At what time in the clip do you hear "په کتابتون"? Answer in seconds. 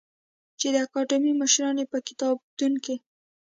1.91-2.73